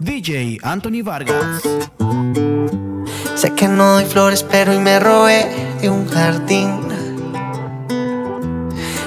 [0.00, 1.60] DJ Anthony Vargas.
[3.34, 5.46] Sé que no doy flores, pero hoy me robé
[5.82, 6.80] de un jardín.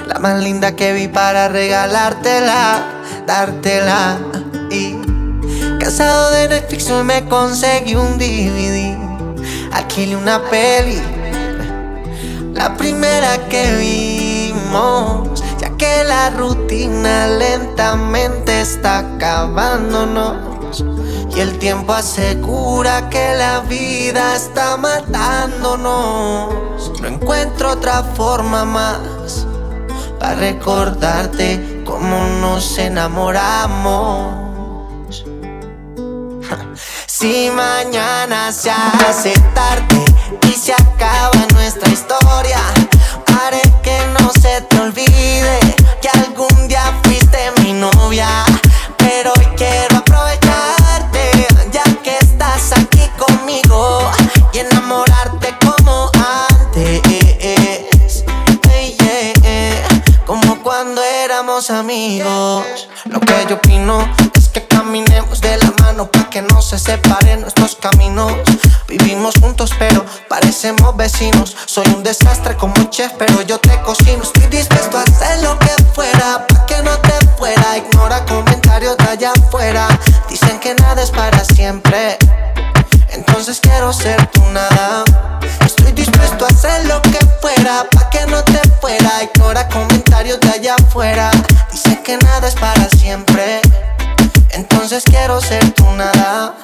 [0.07, 2.85] La más linda que vi para regalártela,
[3.25, 4.19] dártela.
[4.69, 4.95] Y
[5.79, 8.95] casado de Netflix hoy me conseguí un DVD.
[9.73, 11.01] Aquí una peli,
[12.53, 15.43] la primera que vimos.
[15.57, 20.52] Ya que la rutina lentamente está acabándonos.
[21.35, 26.53] Y el tiempo asegura que la vida está matándonos.
[27.01, 29.47] No encuentro otra forma más
[30.19, 34.43] para recordarte cómo nos enamoramos.
[37.07, 40.03] Si mañana se hace tarde
[40.49, 42.59] y se acaba nuestra historia,
[43.39, 45.59] haré que no se te olvide
[46.01, 48.27] que algún día fuiste mi novia.
[48.97, 49.92] Pero hoy quiero
[61.69, 62.89] amigos.
[63.05, 67.41] Lo que yo opino es que caminemos de la mano para que no se separen
[67.41, 68.33] nuestros caminos.
[68.87, 71.55] Vivimos juntos, pero parecemos vecinos.
[71.65, 74.23] Soy un desastre como chef, pero yo te cocino.
[74.23, 77.77] Estoy dispuesto a hacer lo que fuera para que no te fuera.
[77.77, 79.87] Ignora comentarios de allá afuera.
[80.29, 82.17] Dicen que nada es para siempre.
[83.13, 85.03] Entonces quiero ser tu nada.
[85.65, 89.23] Estoy dispuesto a hacer lo que fuera para que no te fuera.
[89.23, 91.31] Ignora comentarios de allá afuera.
[91.71, 93.61] Dicen que nada es para siempre.
[94.51, 96.55] Entonces quiero ser tu nada.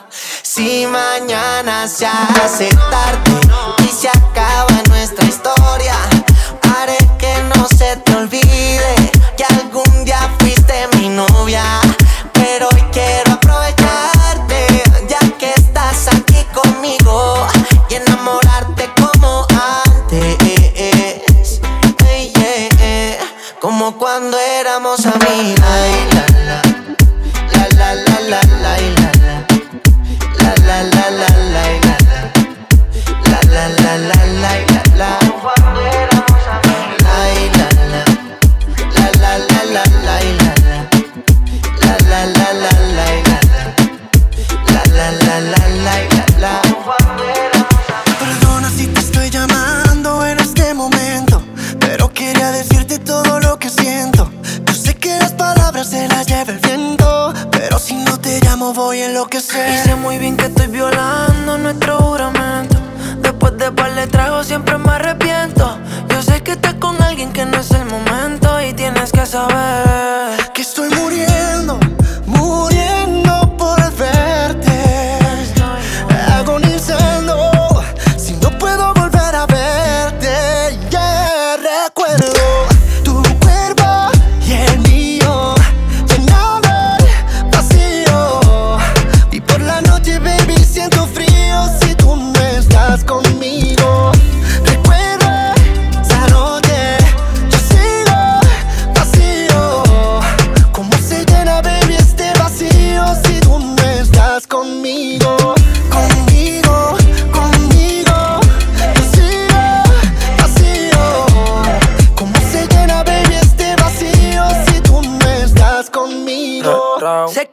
[0.41, 3.48] Si mañana se hace tarde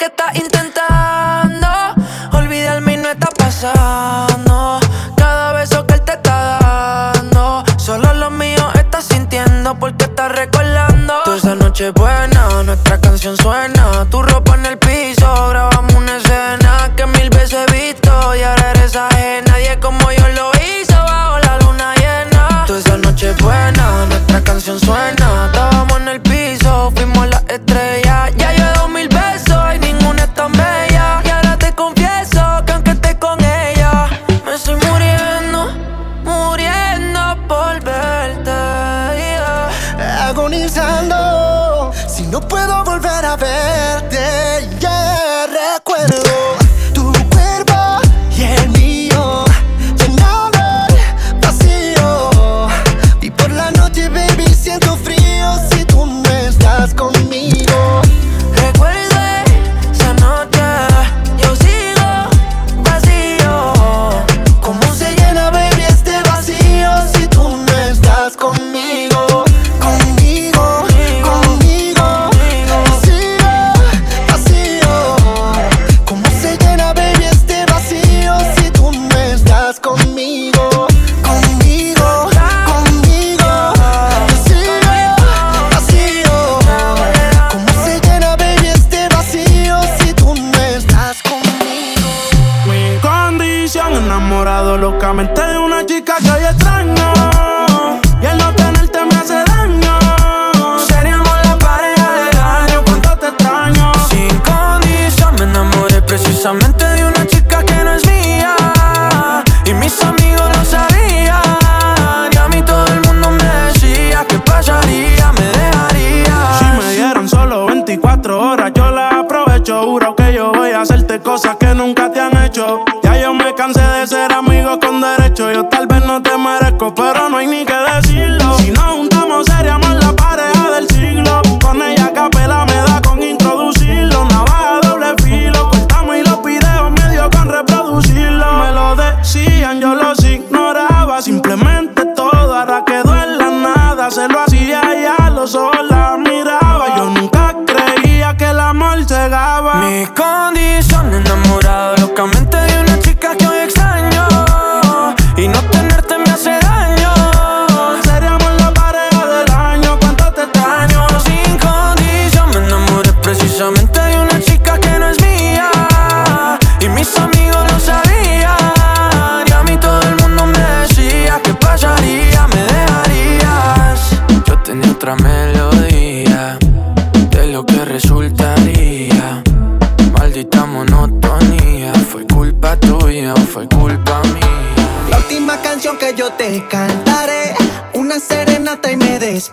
[0.06, 1.66] que estás intentando
[2.32, 4.78] olvidarme y no está pasando.
[5.16, 6.58] Cada beso que él te está
[7.12, 11.14] dando, solo lo mío estás sintiendo porque estás recordando.
[11.24, 13.75] Toda esa noche buena, nuestra canción suena.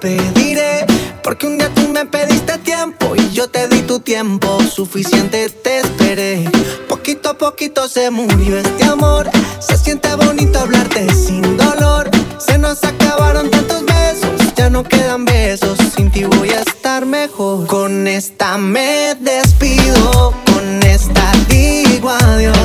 [0.04, 0.86] despediré.
[1.24, 5.80] Porque un día tú me pediste tiempo y yo te di tu tiempo suficiente, te
[5.80, 6.44] esperé.
[6.90, 9.30] Poquito a poquito se murió este amor.
[9.60, 12.10] Se siente bonito hablarte sin dolor.
[12.38, 15.78] Se nos acabaron tantos besos, ya no quedan besos.
[15.96, 17.68] Sin ti voy a estar mejor.
[17.68, 22.58] Con esta me despido, con esta digo adiós.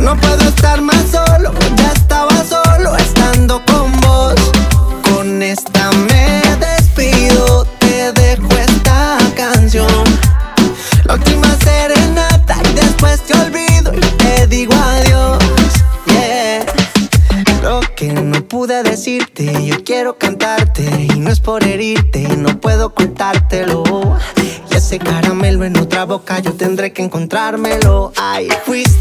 [0.00, 2.33] No puedo estar más solo, ya estaba
[18.82, 20.82] decirte, yo quiero cantarte
[21.14, 23.84] y no es por herirte, no puedo ocultártelo.
[24.70, 28.12] Y ese caramelo en otra boca yo tendré que encontrármelo.
[28.16, 28.93] Ay, fuiste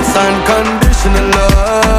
[0.00, 1.97] It's unconditional love.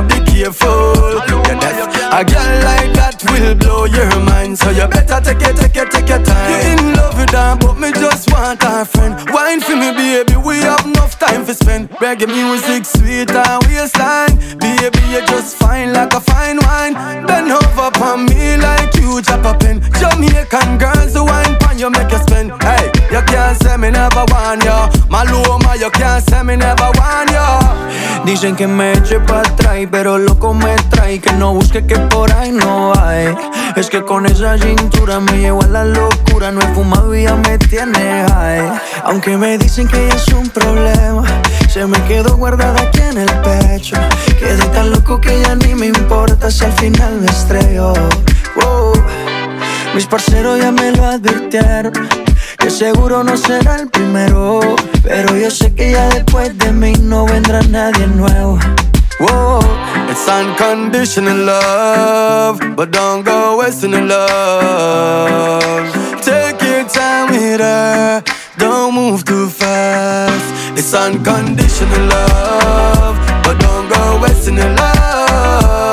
[0.00, 0.94] now be careful.
[1.28, 1.90] You're deaf.
[2.12, 5.90] A girl like that will blow your mind, so you better take it, take it,
[5.90, 6.50] take your time.
[6.50, 9.14] You in love with her, but me just want her friend.
[9.30, 11.90] Wine for me, baby, we have enough time for spend.
[12.02, 16.94] Reggae music, sweet and waistline, baby, you just fine like a fine wine.
[17.26, 19.80] Bend over on me like you drop a pin.
[20.00, 22.50] Jamaican girls who wine pon you make you spend.
[22.62, 24.90] Hey, you can't say me never want ya.
[25.08, 26.99] Maluma, you can't say me never want
[28.30, 31.18] Dicen que me eche para atrás, pero loco me trae.
[31.18, 33.34] Que no busque que por ahí no hay.
[33.74, 36.52] Es que con esa cintura me llevo a la locura.
[36.52, 38.70] No he fumado y ya me tiene high.
[39.02, 41.24] Aunque me dicen que es un problema,
[41.68, 43.96] se me quedó guardada aquí en el pecho.
[44.38, 47.92] Quedé tan loco que ya ni me importa si al final me estrello.
[48.54, 48.92] Wow.
[49.92, 52.29] Mis parceros ya me lo advirtieron.
[52.68, 54.60] Seguro no será el primero.
[55.02, 58.58] Pero yo sé que ya después de mí no vendrá nadie nuevo.
[59.20, 59.60] Whoa,
[60.08, 65.62] it's unconditional love, but don't go wasting the love.
[66.22, 68.22] Take your time with her,
[68.56, 70.44] don't move too fast.
[70.74, 75.89] It's unconditional love, but don't go wasting the love.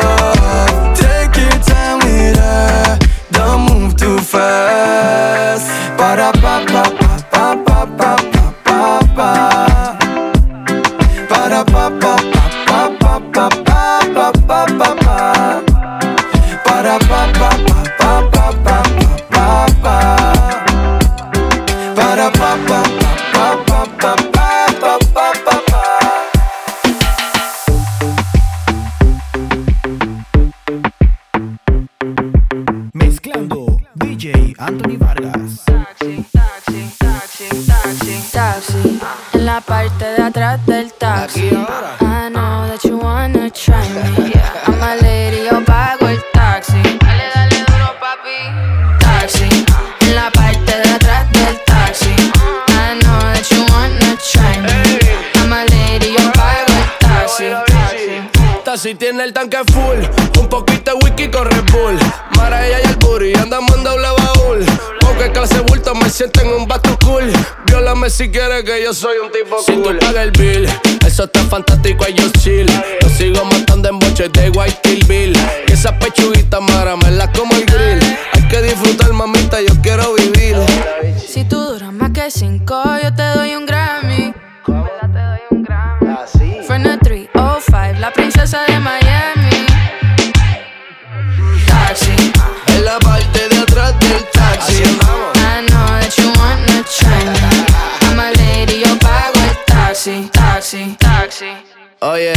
[65.48, 67.32] Clase bulto me siento en un bato cool.
[67.68, 69.94] Viólame si quieres que yo soy un tipo si cool.
[69.94, 70.68] Si tú pagas el bill,
[71.06, 72.68] eso está fantástico, ellos chill.
[73.02, 75.38] Yo sigo matando en boches de White Kill Bill.
[75.68, 78.18] Y esas pechuguitas, Mara, me las como el grill.
[78.34, 80.58] Hay que disfrutar, mamita, yo quiero vivir.
[81.26, 84.34] Si tú duras más que cinco, yo te doy un Grammy.
[84.66, 86.64] Te doy un Grammy.
[86.68, 89.66] Fernet 305, la princesa de Miami.
[91.68, 92.12] Taxi.
[92.68, 95.07] En la parte de atrás del taxi.
[102.00, 102.34] Oye,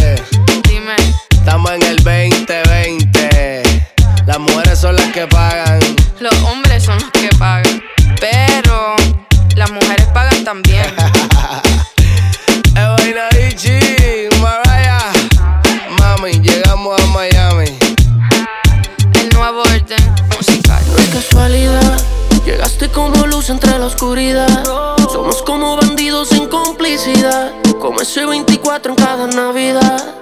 [0.68, 0.96] Dime,
[1.30, 3.62] estamos en el 2020.
[4.26, 5.78] Las mujeres son las que pagan.
[6.18, 7.82] los hombres son los que pagan.
[8.18, 8.96] Pero
[9.56, 10.86] las mujeres pagan también.
[12.74, 15.12] Evaina Ichi, Mariah.
[15.98, 17.76] Mami, llegamos a Miami.
[19.20, 20.82] El nuevo orden musical.
[20.90, 22.02] No es casualidad,
[22.46, 24.69] llegaste como luz entre la oscuridad.
[29.30, 30.14] Navidad.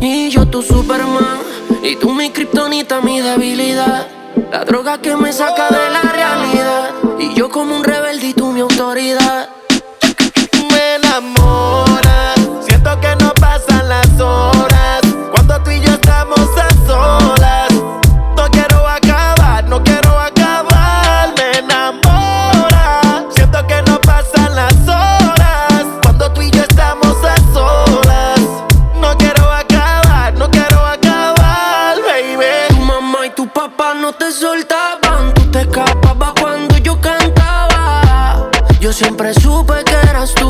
[0.00, 1.38] Y yo tu Superman,
[1.82, 4.06] y tú mi kriptonita, mi debilidad.
[4.50, 8.52] La droga que me saca de la realidad, y yo como un rebelde y tú
[8.52, 9.48] mi autoridad.
[10.70, 11.91] me enamora.
[38.92, 40.44] Siempre supe que eras tú.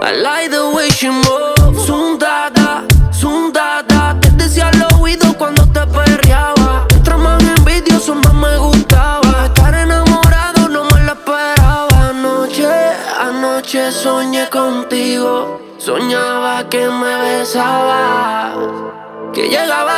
[0.00, 1.84] I like the way she moves.
[1.86, 4.18] Sundada, sundada.
[4.18, 6.86] Te decía al oído cuando te perreaba.
[6.88, 9.44] Mientras más envidioso, más me gustaba.
[9.44, 12.08] Estar enamorado no me lo esperaba.
[12.08, 12.66] Anoche,
[13.20, 15.60] anoche soñé contigo.
[15.76, 18.54] Soñaba que me besaba.
[19.34, 19.91] Que llegaba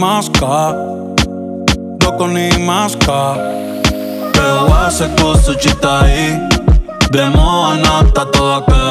[0.00, 0.74] maska
[2.00, 3.36] Doko ni maska
[4.34, 6.38] Eu hace kusuchita ahí.
[7.12, 8.84] De moanata toda que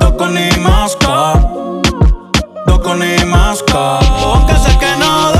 [0.00, 1.34] Doko ni maska
[2.66, 5.39] Doko ni maska Aunque sé que no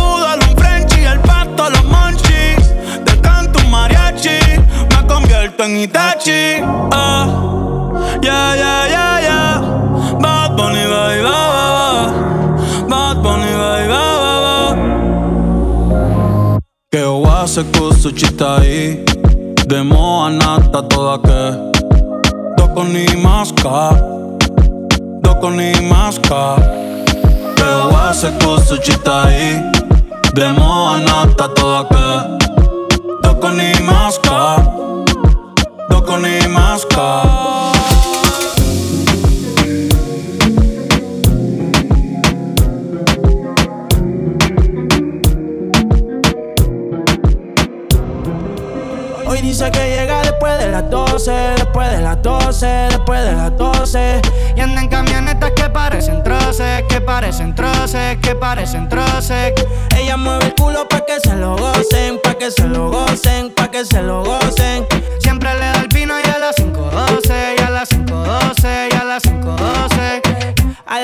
[5.61, 6.61] convierto en Itachi.
[6.91, 7.27] Ah.
[8.21, 9.61] Yeah, yeah, yeah, yeah.
[10.19, 12.87] Bad Bunny, ba, ba, ba.
[12.89, 14.77] Bad Bunny, ba, ba, ba.
[16.91, 19.05] Que wase kusuchita hii
[19.67, 21.71] Demo anata toda que.
[22.57, 23.91] Doko ni maska
[25.21, 26.57] Doko ni maska
[27.55, 27.63] Que
[27.95, 29.61] wase kusuchita hii
[30.33, 32.37] Demo anata toda que.
[33.23, 34.60] Doko ni maska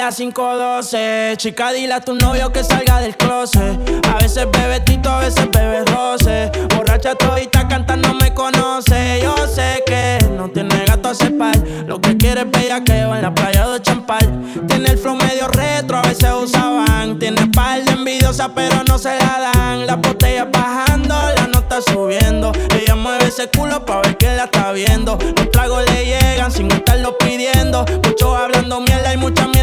[0.08, 3.78] las 5.12, chica, dile a tu novio que salga del closet.
[4.08, 6.50] A veces bebe tito, a veces bebe roce.
[6.74, 9.20] Borracha todita cantando me conoce.
[9.22, 11.58] Yo sé que no tiene gato a cepar.
[11.86, 14.26] Lo que quiere es bellaqueo en la playa de Champal.
[14.70, 17.20] Tiene el flow medio retro, a veces usaban.
[17.20, 19.88] Tiene par de envidiosa, pero no se la dan.
[19.88, 22.54] La botella bajando, la nota subiendo.
[22.80, 25.18] Ella mueve ese culo pa' ver que la está viendo.
[25.36, 27.84] Los tragos le llegan sin estarlo pidiendo.
[28.06, 29.57] Muchos hablando mierda y mucha mierda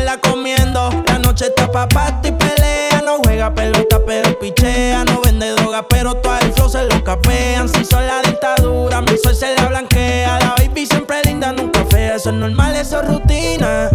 [1.74, 3.02] noche está pa' pasto y pelea.
[3.04, 5.04] No juega pelota, pero pichea.
[5.04, 7.68] No vende droga, pero todo el flow se lo capean.
[7.68, 10.38] Si son la dictadura, mi sol se la blanquea.
[10.38, 12.16] La baby siempre linda, nunca fea.
[12.16, 13.90] Eso es normal, eso es rutina.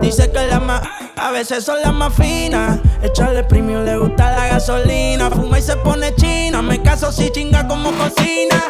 [0.00, 0.82] Dice que la más,
[1.16, 2.78] a veces son las más finas.
[3.02, 5.30] Echarle premium, le gusta la gasolina.
[5.30, 6.62] Fuma y se pone china.
[6.62, 8.62] Me caso si chinga como cocina.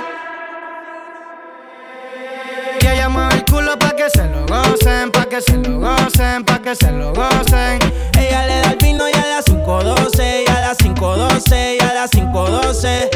[2.80, 3.43] Y ella mueve
[3.78, 7.78] pa' que se lo gocen, pa' que se lo gocen, pa' que se lo gocen.
[8.18, 11.94] Ella le da el vino y a las 5.12, y a las 5.12, y a
[11.94, 13.10] las 5.12.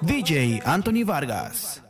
[0.00, 1.82] DJ Anthony Vargas.